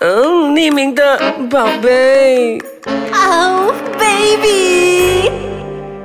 [0.00, 1.16] 嗯，匿名的
[1.48, 2.58] 宝贝。
[3.12, 5.30] Oh baby，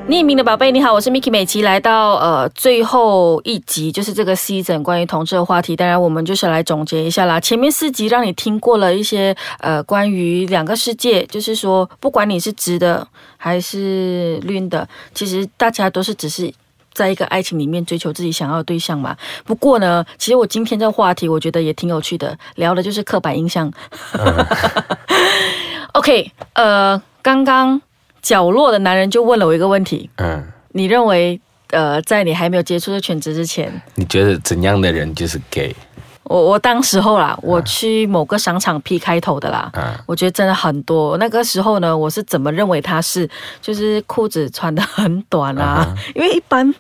[0.08, 5.76] 匿名的宝贝，你好，我是 Miki 美琪，来到呃最后一集，就是这个 season 关于同志的话题。
[5.76, 7.40] 当然，我们就是来总结一下啦。
[7.40, 13.06] 前面四集让你听过了一些呃关于两个世界，就是说不管你是直的
[13.38, 16.54] 还是绿的，其实大家都是只是。
[17.00, 19.16] 在一个爱情里面追求自己想要的对象嘛。
[19.46, 23.72] 不过呢，其实我今天这个话题我觉得也挺有趣的，聊的就是刻板印象。
[25.96, 27.82] OK，呃，刚刚
[28.22, 30.44] 角落的男人就问了我一个问题，嗯，
[30.74, 35.74] 你认为呃，在你还没有接触这圈子之前，你觉得怎样的人就是 gay？
[36.30, 40.00] 我我当时候啦，我去某个商场 P 开头的啦，啊。
[40.06, 41.18] 我觉得真的很多。
[41.18, 43.28] 那个时候呢，我是怎么认为他是，
[43.60, 46.72] 就是裤子穿的很短啊，因为一般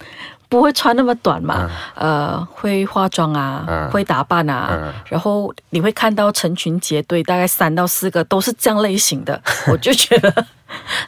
[0.50, 3.90] 不会穿那么短嘛，呃，会化妆啊，嗯。
[3.92, 4.94] 会打扮啊，嗯。
[5.08, 9.40] 然后你会看到成群结队，大概三到四个都是这样类型的，
[9.72, 10.46] 我就觉得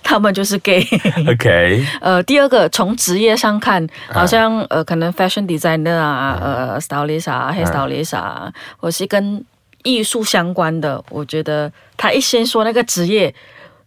[0.04, 0.88] 他们就是 gay。
[1.28, 9.44] OK， 呃，第二个从职业上看，好像、呃，可能 fashion designer 啊，呃，stylist 啊，hair stylist 啊，或是跟
[9.84, 13.34] 艺术相关的，我觉得他一先说那个职业，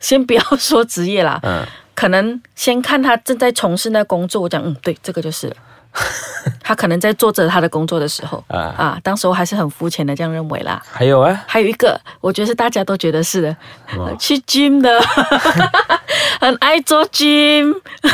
[0.01, 1.65] 先不要说职业啦，嗯
[1.95, 5.57] 可能先看他正在从事那工作，我讲嗯，对，这个就是了。
[6.61, 8.75] 他可能在做着他的工作的时候啊。
[8.77, 10.83] 啊，当时我还是很肤浅的这样认为啦。
[10.91, 13.57] 还有啊，还有一个，我觉得是大家都觉得是的，
[14.19, 15.01] 去 gym 的，
[16.41, 17.73] 很爱做 gym。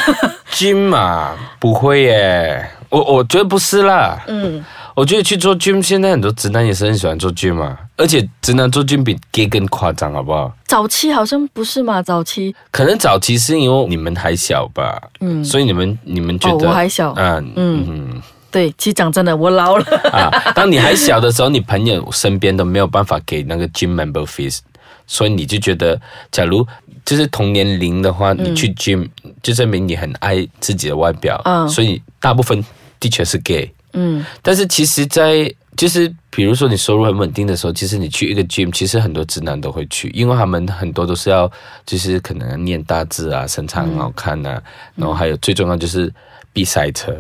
[0.53, 4.63] gym 嘛，不会耶，我我觉得不是啦，嗯，
[4.95, 10.53] 我觉得去做 gym，现在很多直男也是很喜欢做 gym 嘛，而且直男做 gym 比 gay 更夸张，好不好？
[10.67, 12.55] 早期好像不是嘛，早期。
[12.71, 17.53] 可能早期是因为你们还小吧，嗯，所以你们你们觉哦，得，我还小，嗯。
[17.57, 18.23] 嗯。
[18.53, 19.85] 对，其实讲真的，我老了。
[20.11, 24.59] 啊，当你还小的时候，你朋友身边都没有办法给那个 gym member fees，
[25.07, 26.01] 所以你就觉得，
[26.33, 26.67] 假如
[27.05, 29.09] 就是同年龄的话，你去 gym
[29.41, 31.69] 就证明你很爱自己的外表，嗯。
[31.69, 32.65] 所以大部分
[32.99, 33.73] 的确是 gay。
[33.93, 41.51] 嗯但是其实在，就是比如说你收入很稳定的时候，其实你去一个 gym，其实很多直男都会去，因为他们很多都是要
[41.87, 44.61] 就是可能念大字啊，身材很好看呐，
[44.95, 46.13] 然后还有最重要就是
[46.53, 47.15] 避赛车。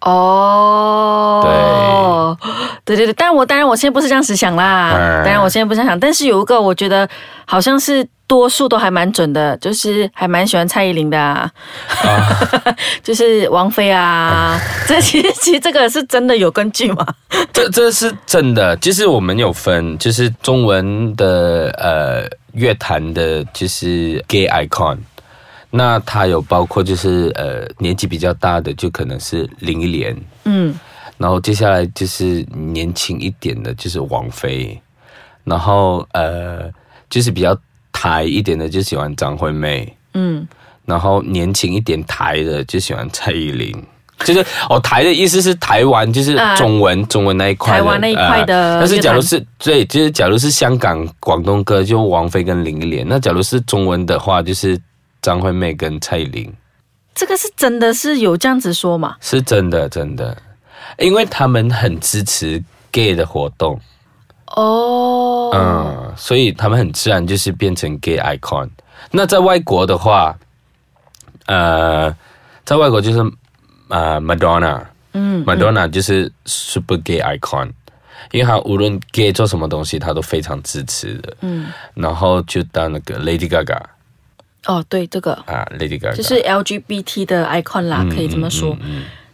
[0.00, 2.96] 哦，对。
[2.96, 7.08] 对对，但我当然我现在不是这样子想啦，嗯当然我现在不是这样想，但是有一个我觉得
[7.44, 11.48] 好像是多数都还蛮准的，就是还蛮喜欢蔡依林的、啊，
[13.04, 14.58] 就是王菲啊，
[14.88, 17.06] 这其实其实这个是真的有根据吗？
[17.52, 22.24] 这这是真的，就是我们有分，就是中文的呃
[22.54, 24.98] 乐坛的，就是 gay icon。
[25.70, 30.74] 那它有包括就是呃年纪比较大的，就可能是林忆莲，嗯。
[31.16, 34.80] 然后接下来就是年轻一点的，就是王菲，
[35.44, 36.62] 然后呃
[37.10, 37.54] 就是比较
[37.92, 40.48] 台一点的，就喜欢张惠妹，嗯，
[40.86, 43.70] 然后年轻一点台的就喜欢蔡依林，
[44.24, 53.06] 就是哦台的意思是台湾，就是啊中文、中文那一块的，台湾那一块的呃但是假如是对，就是假如是香港广东歌，就王菲跟林忆莲。
[53.06, 54.80] 那假如是中文的话，就是
[55.22, 56.52] 张惠妹跟蔡依林，
[57.14, 59.16] 这个是真的是有这样子说吗？
[59.20, 60.36] 是真的真的，
[60.98, 63.78] 因为他们很支持 gay 的活动，
[64.46, 68.68] 哦，嗯，所以他们很自然就是变成 gay icon。
[69.10, 70.36] 那在外国的话，
[71.46, 72.14] 呃，
[72.64, 73.18] 在外国就是
[73.88, 77.70] 呃 Madonna，嗯 Madonna 就是 super gay icon，
[78.32, 81.36] 因为他无论 gay 做什么东西，他都非常支持的。
[81.40, 83.80] 嗯，然后就到那个 Lady Gaga
[84.66, 88.76] 哦，对，这个啊，Lady Gaga 就是 LGBT 的 icon 啦，可以这么说。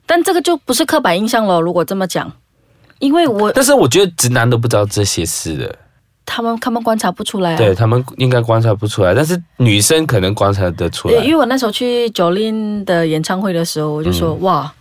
[0.06, 2.30] 但这个就不是刻板印象了，如果这么讲，
[3.00, 5.76] 因为我但是我觉得直男都不知道这些事的，
[6.24, 7.56] 他们他们观察不出来啊。
[7.56, 11.30] 对他们应该观察不出来，但是女生可能观察得出对，来因。
[11.30, 14.72] 为我那时候去 Jolin 的演唱会的时候，我就说、哇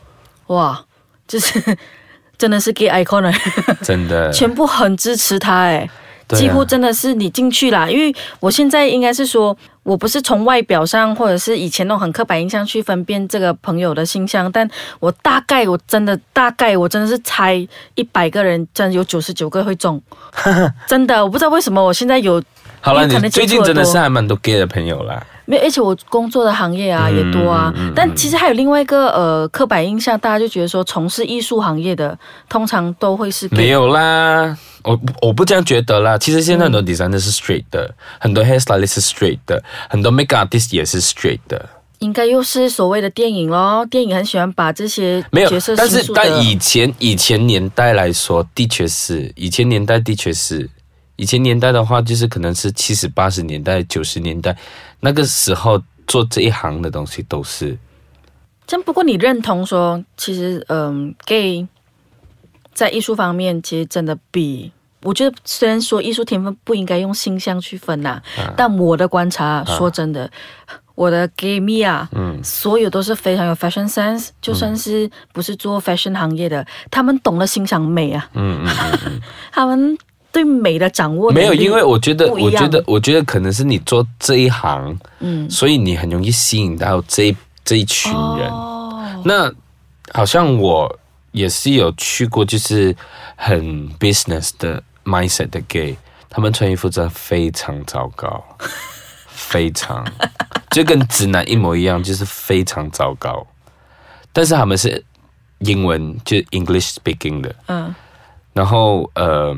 [0.48, 0.80] 哇，
[1.28, 1.60] 就是
[2.38, 3.34] 真的是 gay icon 了，
[3.82, 5.90] 真的， 全部很支持他哎。
[6.28, 14.68] 对啊几乎真的是你进去啦，因为我现在应该是说，我不是从外表上或者是以前那种很刻板印象去分辨这个朋友的形象，但
[15.00, 17.56] 我大概我真的大概我真的是猜
[17.94, 20.02] 一百个人，真的有九十九个会中，
[20.90, 22.42] 真的我不知道为什么我现在有
[22.82, 25.24] 好了，你最近真的是还蛮多 gay 的朋友啦。
[25.46, 27.74] 没有，而且我工作的行业啊也多啊。
[27.96, 32.18] 但其实还有另外一个呃刻板印象，大家就觉得说从事艺术行业的
[32.50, 36.18] 通常都会是没有啦，我我不这样觉得啦。
[36.18, 41.70] 其实现在很多 designer 是 straight 的，很多 hairstylist 是 straight 的，很多 make artist 也是 straight 的。
[42.00, 43.86] 应该又是所谓的电影咯。
[43.90, 50.70] 电影很喜欢把这些没有角色，但是但以前以前年代来说，的确是以前年代的确是，
[51.18, 54.56] 以前年代的话，就是可能是七十八十年代、九十年代
[55.00, 57.78] 那个时候做这一行的东西都是
[58.68, 61.68] 这样，不过你认同说，其实嗯，gay
[62.74, 64.72] 在艺术方面其实真的比
[65.04, 68.22] 我觉得，虽然说艺术天分不应该用性向去分呐、
[68.58, 70.30] 但我的观察，说真的，
[70.96, 72.44] 我的 gay 蜜啊，嗯。
[72.44, 79.22] 所有都是非常有 fashion sense，就算是不是做 fashion 行业的，他们懂得欣赏美啊，嗯嗯嗯嗯，
[79.54, 79.96] 他们
[80.36, 85.50] 对美的掌握没有，因为我觉得，我觉得，我觉得可能是你做这一行，嗯。
[85.50, 88.50] 所以你很容易吸引到这一这一群人。
[88.50, 89.50] 哦，那
[90.12, 90.94] 好像我
[91.32, 92.94] 也是有去过，就是
[93.38, 95.96] 很 business 的 mindset 的 gay，
[96.30, 98.44] 他们穿衣服真的非常糟糕，
[99.32, 100.06] 非常。
[100.72, 103.48] 就跟直男一模一样，就是非常糟糕。
[104.34, 105.02] 但是他们是
[105.60, 107.96] 英文，就 English speaking 的，嗯。
[108.52, 109.56] 然后呃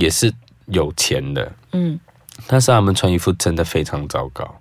[0.00, 0.32] 也是
[0.66, 2.00] 有钱的，嗯
[2.46, 4.56] 但是他们穿衣服真的非常糟糕。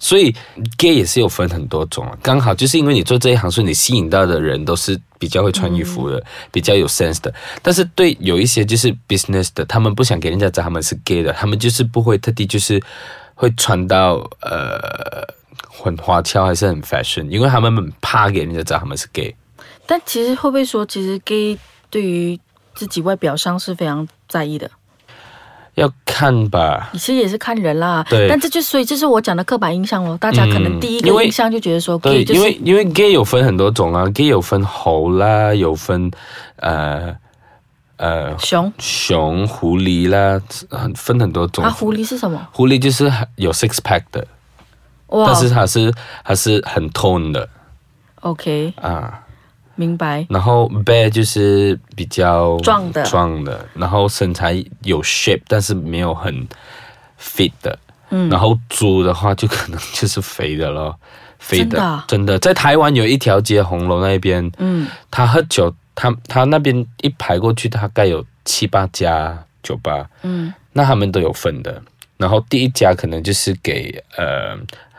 [0.00, 0.34] 所以
[0.76, 7.32] gay 也是有分很多种啊，刚好就是因为你做这一行，所以你吸引到的人都是比较会穿衣服的，比较有 sense 的。
[7.62, 12.82] 但是对有一些就是 business 的，他们不想给人家知道他们是 gay 的，他们就是不会特地就是
[13.34, 15.24] 会穿到呃
[15.68, 19.34] 很花俏还是很 fashion，因为他们很怕给人家知道他们是 gay。
[19.86, 21.56] 但其实会不会说，其实 gay
[21.88, 22.38] 对于
[22.74, 24.70] 自己外表上是非常在意的？
[25.74, 28.06] 要看吧，其实也是看人啦。
[28.08, 30.16] 对但这就所以这是我讲的刻板印象咯。
[30.18, 36.08] 大家可能嗯第一个印象就觉得说，gay 就因为是因为 gay 有分很多种啊，gay 有分猴啦，有分
[36.58, 37.16] 呃
[37.96, 41.64] 呃熊熊、狐狸啦，很分很多种。
[41.64, 42.46] 啊，狐狸是什么？
[42.52, 44.24] 狐狸就是有 six pack 的，
[45.08, 45.92] 哇但是它是
[46.22, 47.48] 它是很 tone 的
[48.20, 49.23] ，OK，啊。
[49.76, 50.26] 明白。
[50.28, 53.02] 然后 bear 就是比较壮的。
[53.04, 56.46] 壮的，然后身材有 shape，但是没有很
[57.20, 57.78] fit 的。
[58.10, 58.28] 嗯。
[58.28, 60.94] 然后猪的话就可能就是肥的咯，
[61.38, 62.04] 肥的真的啊？
[62.08, 62.38] 真的。
[62.38, 71.82] 在台湾有一条街红楼那边，嗯，他喝酒，他他那边一排过去大概有七八家酒吧，嗯，那他们都有分的。
[72.16, 74.56] 然后第一家可能就是给呃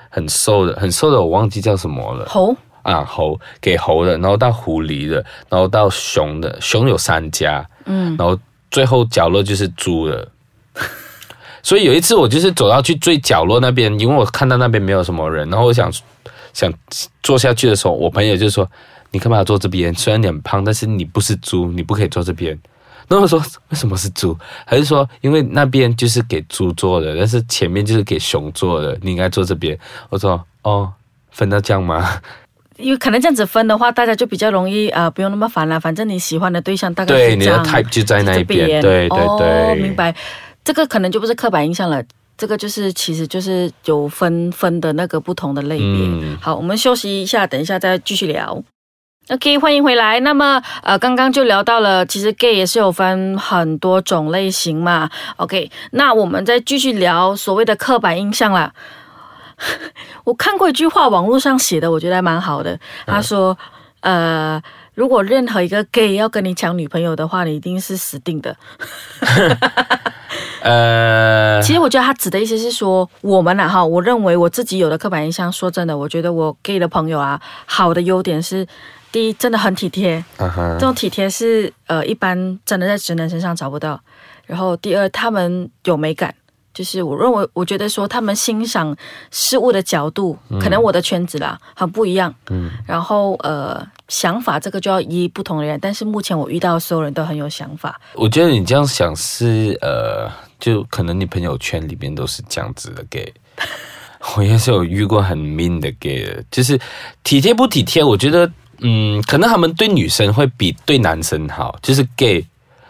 [0.10, 2.25] 很瘦的，很瘦的我忘记叫什么了。
[2.28, 2.56] 猴
[2.86, 5.16] 啊，猴给猴的，然后到狐狸的，
[5.50, 8.40] 然后到熊的，熊有三家，嗯然后
[8.70, 10.28] 最后角落就是猪的。
[11.64, 15.92] 所以有一次我就是走到去最角落那边，因为我看到那边没有什么人，然后我想
[16.54, 16.72] 想
[17.24, 18.70] 坐下去的时候，我朋友就说
[19.10, 19.92] ：“你干嘛要坐这边？
[19.96, 22.52] 虽然你很胖，但是你不是猪，你不可以坐这边。”
[23.10, 23.40] 然后我说
[23.70, 29.76] ：“为什么是猪？”还是说因为那边就是给猪坐的，但是前面就是给熊坐的，你应该坐这边。
[30.10, 30.94] 我说：“哦，
[31.31, 32.22] 分到这样吗？”
[32.77, 35.80] 因为可能这样子分的话，大家就比较容易啊、呃不用那么烦了。
[35.80, 38.81] 反正你喜欢的对象大概对，你的是这样 type 就在那这一边。
[38.81, 40.13] 对对哦，对，明白。
[40.63, 42.04] 这个可能就不是刻板印象了，
[42.38, 45.86] 这个就是其实就是有分分的那个不同的类别。
[45.88, 48.62] 嗯好，我们休息一下，等一下再继续聊。
[49.30, 50.19] OK，欢迎回来。
[50.19, 55.10] 那么，呃，刚刚就聊到了，其实 gay 也是有分很多种类型嘛。
[55.38, 58.71] OK，那我们再继续聊所谓的刻板印象啦。
[60.24, 62.80] 我看过一句话，网络上写的，我觉得还蛮好的。
[63.06, 63.57] 他说，
[64.02, 64.62] 呃，
[64.94, 68.56] 如果任何一个 gay 要跟你抢女朋友的话，你一定是死定的。
[70.62, 78.68] 呃，其实我觉得他指的意思是说，我们啊哈，我认为我自己有的刻板印象，说真的，我觉得我 gay 的朋友啊，好的优点是，
[79.12, 84.02] 第一，真的很体贴，这种体贴是呃一般真的在直男身上找不到。
[84.47, 86.33] 然后第二，他们有美感，
[86.76, 88.96] 就是我认为我觉得说他们欣赏
[89.32, 92.32] 事物的角度，可能我的圈子啦很不一样。
[92.52, 98.00] 嗯，然后呃想法这个就要依不同的人，但是目前我遇到的所有人都很有想法。
[98.14, 100.30] 我觉得你这样想是呃，
[100.60, 103.34] 就可能你朋友圈里面都是这样子的 gay。
[104.36, 106.80] 我也是有遇过很 mean 的 gay，就是
[107.24, 112.44] 体贴不体贴，我觉得嗯，可能他们对女生会比对男生好，就是 gay，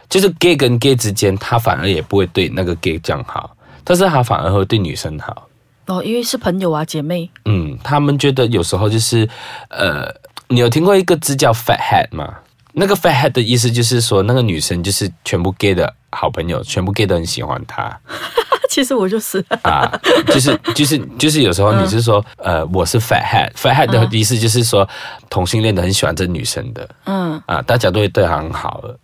[0.09, 3.53] 就是 gay 跟 gay 之间，他反而也不会对那个 gay 这样好，
[3.85, 5.47] 但是他反而会对女生好。
[5.85, 7.29] 哦，因为是朋友啊，姐妹。
[7.45, 9.29] 嗯，他们觉得有时候就是，
[9.69, 10.11] 呃，
[10.47, 12.33] 你有听过一个字叫 fat head 吗？
[12.73, 17.97] 那个 fat head 的意思就是说，那个女生就是全部 gay 的好朋友，全部 gay 都很喜欢她。
[18.67, 19.89] 其实我就是，啊，
[20.27, 24.85] 就是就是就是有时候你是说，呃，我是 fat head，fat head 的意思就是说，
[25.29, 26.89] 同性恋的很喜欢这女生的。
[27.05, 28.97] 嗯，啊，大家都会对她很好的，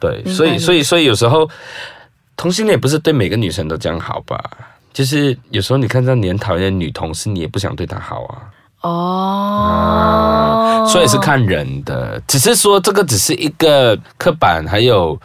[0.00, 1.48] 对，所以所以所以有时候
[2.36, 4.42] 同性恋不是对每个女生都这样好吧？
[4.92, 8.42] 就是有时候你看到你很讨厌的女同事，你也不想对她好啊。
[8.82, 15.18] 哦，所以是看人的，只是说这个只是一个刻板，还有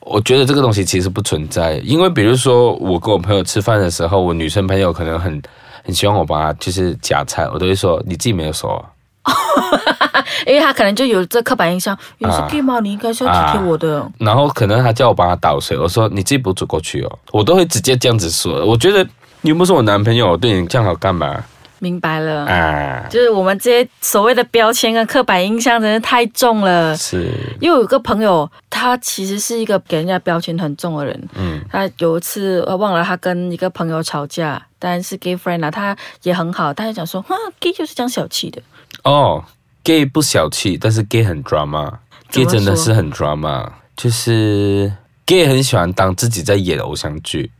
[0.00, 5.40] 我觉得这个东西其实不存在，因为比如说我跟我朋友吃饭的时候，我女生朋友可能很
[5.84, 8.84] 很希望我帮她就是夹菜，我都会说你自己没有手啊。
[10.46, 12.80] 因为他可能就有这刻板印象，有是啊 gay 吗？
[12.80, 14.06] 你应该是要体贴我的。
[14.18, 18.64] 然后可能他叫我帮他倒水，我说你自己不走过去哦，我都会直接这样子说。
[18.64, 19.04] 我觉得
[19.42, 21.42] 你又不是我男朋友，我对你这样好干嘛
[21.80, 22.44] 明白了。
[22.46, 23.06] 啊？
[23.08, 26.96] 就是我们这些所谓的标签跟刻板印象真的太重了。
[26.96, 27.30] 是，
[27.60, 31.28] 因为有一个朋友，他其实是一个给人家标签很重的人。
[31.36, 38.60] 嗯他有一次呃忘了他跟一个朋友吵架，当然是 gay friend 啊，他也很好，他就讲说，哈，gay 就是这样小气的。
[39.04, 39.44] 哦
[39.82, 44.92] ，gay 不小气，但是 gay 很 drama，gay 真的是很 drama，就是
[45.24, 47.50] gay 很喜欢当自己在演偶像剧，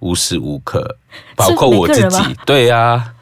[0.00, 0.96] 无时无刻，
[1.34, 3.12] 包括我自己对啊，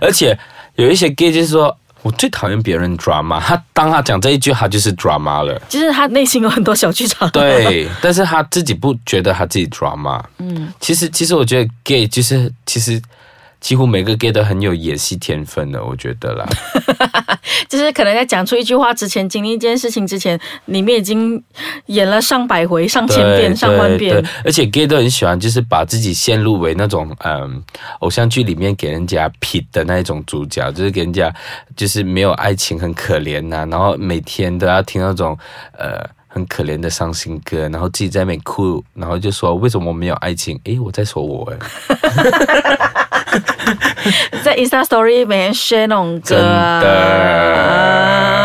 [0.00, 0.38] 而且
[0.76, 1.76] 有一些 gay 就是说。
[2.04, 5.56] 我最讨厌别人 drama，他当他讲这一句，他就是 drama 了。
[5.68, 7.30] 就是他内心有很多小剧场。
[7.30, 10.20] 对，但是他自己不觉得他自己 drama。
[10.38, 13.00] 嗯，其实，其实我觉得 gay 就是其实
[13.62, 16.44] 几乎每个 gay 都很有演戏天分的，我觉得啦。
[17.68, 21.42] 就是可能在讲出一句话之前，经历一件事情之前，里面已经
[21.86, 24.22] 演了上百回、上千遍、上万遍。
[24.44, 27.62] 而且 gay 都很喜欢，就是把自己陷入为那种嗯
[28.00, 31.32] 偶像剧里面给人家撇的那一种主角，就是给人家
[31.76, 35.38] 就是没有爱情，很可怜呐、然后每天都要听那种
[35.78, 36.04] 呃。
[36.34, 40.58] 很可怜的伤心歌，然后自己在那边哭，然后就说为什么我没有爱情？
[40.64, 41.58] 诶，我在说我诶。
[44.42, 46.80] 在 Insta Story 里面 share 那种歌真啊。
[46.80, 46.92] 的。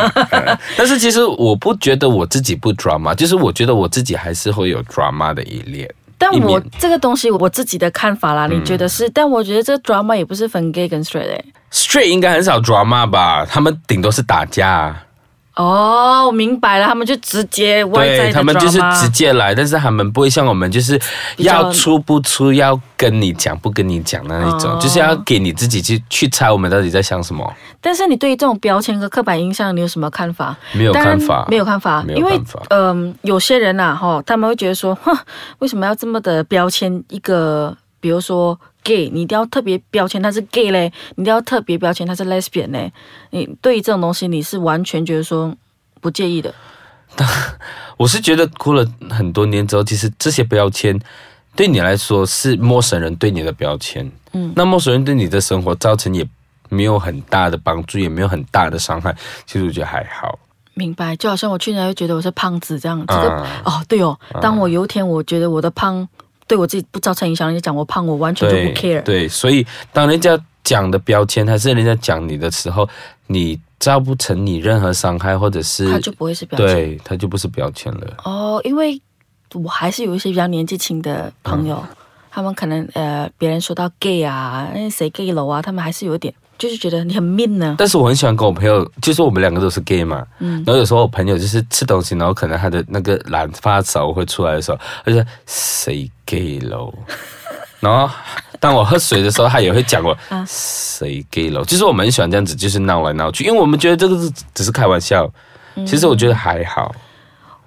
[0.78, 5.90] 但是其实我不觉得我自己不 drama，就是我觉得我自己还是会有 drama 的一面。
[6.18, 9.08] 但我这个东西我自己的看法啦，你觉得是？
[9.10, 13.46] 但我觉得这个 drama 也不是分 gay 跟 straight 诶、straight 应该很少 drama 吧？
[13.46, 14.96] 他们顶多是打架，
[15.58, 21.00] 哦，我明白了，他们就直接外在的对他们就是直接来，但是他们不会像我们，就是
[21.38, 27.52] 要出不出，要跟你讲不跟你讲的那一种，哦就是要给你自己去去猜我们到底在想什么。
[27.82, 30.56] 但是你对于这种标签和刻板印象，你有什么看法？
[30.74, 35.18] 没有看法没有看法，因为嗯、有些人呐、哈，他们会觉得说，哼，
[35.60, 37.76] 为什么要这么的标签一个？
[38.08, 42.90] 比如说 gay，你一定要特别标签他是 gay 嘞，你一定要特别标签他是 lesbian 嘞。
[43.32, 45.54] 你对于这种东西，你是完全觉得说
[46.00, 46.56] 不介意的。
[47.98, 50.98] 我是觉得过了很多年之后，其实这些标签
[51.54, 56.26] 对你来说是陌生人对你的标签，嗯那陌生人对你的生活造成也
[56.70, 59.14] 没有很大的帮助，也没有很大的伤害，
[59.46, 60.40] 其实我觉得还好。
[60.76, 66.08] 明白，就好像我去年会觉得我是胖子这样，这个、啊哦，对哦，当我有一天我觉得我的胖
[66.48, 69.04] 对我自己不造成影响，人家讲我胖，我完全就不 care。
[69.04, 72.88] 对，所以当人家讲的标签还是人家讲你的时候，
[73.28, 76.68] 你造不成你任何伤害，或者是他就不会是标签。
[76.68, 78.18] 对，他就不是标签了。
[78.24, 79.00] 哦，因为
[79.54, 81.84] 我还是有一些比较年纪轻的朋友，
[82.32, 87.76] 他们可能呃，别人说到 gay 啊，那谁 gay 楼啊，他们还是有一点，就是觉得你很 mean 呢。
[87.78, 90.64] 但是我很喜欢跟我朋友，就是我们两个都是 gay 嘛，嗯。
[90.66, 96.94] 然后有时候我朋友就是吃东西，然后可能他的那个染发勺会出来的时候，他就说谁 gay 喽，
[97.80, 98.10] 然后
[98.60, 105.32] 当我喝水的时候，他也会讲我 啊谁 gay 喽，就是我们很喜欢这样子，就是闹来闹去，因为我们觉得这个是只是开玩笑，
[105.76, 105.86] 嗯。
[105.86, 106.94] 其实我觉得还好，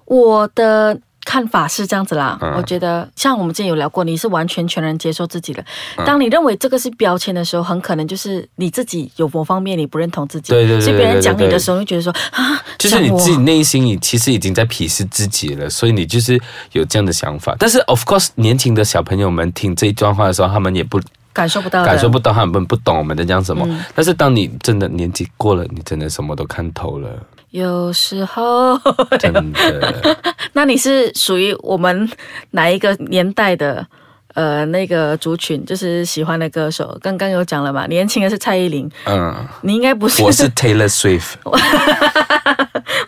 [0.07, 0.99] 我的
[1.31, 2.55] 看法是这样子啦，嗯。
[2.57, 5.65] 我觉得像我们之前有聊过，你是完全全然接受自己的。
[5.97, 6.05] 嗯。
[6.05, 16.41] 当你认为这个是标签的时候，很可能就是你自己有某方面你不认同自己，对对对所以别人对对对讲你的时候，你就觉得说啊，就是你自己内心你其实已经在鄙视自己了，所以你就是
[16.73, 17.55] 有这样的想法。
[17.61, 21.01] 但是 of course，年轻的小朋友们听这一段话的时候，他们也不
[21.33, 23.65] 感受不到，感受不到，他们不懂我们在讲什么。
[23.69, 23.81] 嗯。
[23.95, 27.09] 但是当你真的年纪过了，你真的什么都看透了，
[27.51, 28.79] 有时候，
[29.19, 30.17] 真的。
[30.55, 32.09] 那你是属于我们
[32.53, 33.87] 哪一个年代的？
[34.35, 35.67] 呃，那个族群？
[35.67, 41.33] 就是喜欢的歌手，刚刚有讲了嘛，年轻的是蔡依林，嗯，你应该不是，我是 Taylor Swift，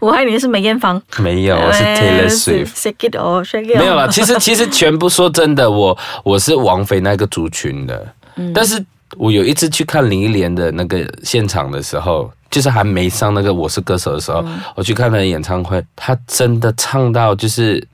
[0.00, 2.74] 我还以为你是梅艳芳，没有，我是 Taylor 哎 Swift。
[2.74, 8.52] ，shake it off, shake it off，没有啦，其实其实全部说真的，我我是王菲那个族群的，嗯。
[8.52, 8.84] 但是
[9.16, 17.84] 我有一次去看林忆莲的那个现场的时候，就是还没上那个《我是歌手》的时候，嗯我去看他的演唱会，他真的唱到就是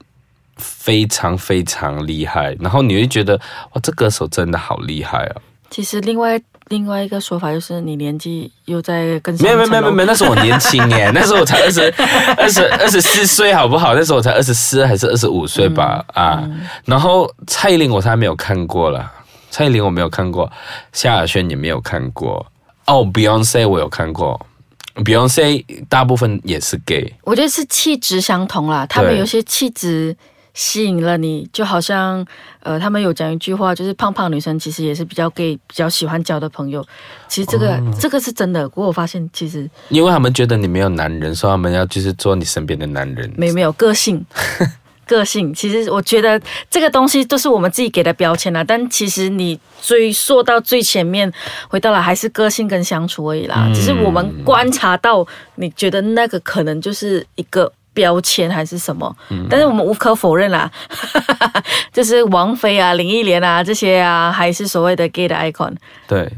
[0.57, 3.35] 非常非常厉害，然后你会觉得
[3.73, 5.37] 哇，这歌手真的好厉害啊！
[5.71, 11.95] 其实另外另外一个说法就是你年纪又在跟上没有没有没有没有，那时候我年轻耶， 那时候我才二十
[12.37, 13.95] 二十二十四岁，好不好？
[13.95, 16.43] 那时候我才二十四还是二十五岁吧、啊。
[16.85, 19.13] 然后蔡依林我才没有看过了，
[19.51, 20.51] 蔡依林我没有看过，
[20.93, 22.45] 萧亚轩也没有看过。
[22.87, 24.41] 哦，Beyonce 我有看过
[25.05, 30.17] ，Beyonce 大部分也是 gay，我觉得是气质相同啦，他们有些气质
[30.55, 32.27] 吸引了你，就好像
[32.61, 36.85] 呃，他们有讲一句话，就是胖胖女生其实也是比较 gay 比较喜欢交的朋友。
[37.29, 43.33] 其实这个、这个是真的，不过我发现其实因为他们觉得你没有男人，所以他们要就是做你身边的男人。
[43.37, 44.25] 没没有个性。
[45.09, 48.63] 个性，其实我觉得这个东西都是我们自己给的标签啦。
[48.63, 51.33] 但其实你追溯到最前面，
[51.69, 53.69] 回到了还是个性跟相处而已啦。
[53.75, 59.17] 只是我们观察到，你觉得那个可能就是一个标签还是什么？
[59.51, 60.71] 但是我们无可否认啦，
[61.93, 65.75] 就是王菲啊、林忆莲啊这些啊，还是所谓的 gay 的 icon，
[66.07, 66.31] 对，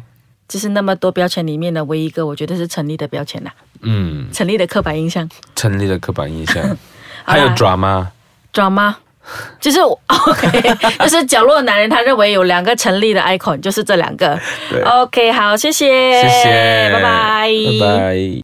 [0.49, 5.29] 就是那么多标签里面的唯一一个，我觉得是成立的标签啦，嗯，成立的刻板印象。
[5.55, 6.77] 成立的刻板印象，
[7.25, 8.07] 还有 drama。
[8.53, 8.95] drama，
[9.61, 14.39] 就是 OK，就是角落的男人，他认为有两个成立的 icon，就是这两个。
[14.85, 17.49] OK，好，谢谢，谢谢，拜拜，
[17.81, 18.31] 拜拜。